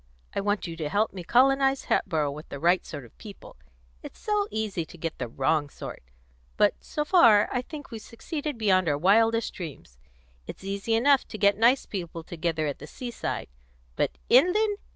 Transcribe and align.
I 0.35 0.41
want 0.41 0.65
you 0.65 0.75
to 0.77 0.89
help 0.89 1.13
me 1.13 1.23
colonise 1.23 1.83
Hatboro' 1.83 2.31
with 2.31 2.49
the 2.49 2.59
right 2.59 2.83
sort 2.87 3.05
of 3.05 3.15
people: 3.19 3.55
it's 4.01 4.17
so 4.19 4.47
easy 4.49 4.83
to 4.83 4.97
get 4.97 5.19
the 5.19 5.27
wrong 5.27 5.69
sort! 5.69 6.01
But, 6.57 6.73
so 6.83 7.05
far, 7.05 7.47
I 7.53 7.61
think 7.61 7.91
we've 7.91 8.01
succeeded 8.01 8.57
beyond 8.57 8.89
our 8.89 8.97
wildest 8.97 9.53
dreams. 9.53 9.99
It's 10.47 10.63
easy 10.63 10.95
enough 10.95 11.27
to 11.27 11.37
get 11.37 11.55
nice 11.55 11.85
people 11.85 12.23
together 12.23 12.65
at 12.65 12.79
the 12.79 12.87
seaside; 12.87 13.49
but 13.95 14.17
inland! 14.27 14.79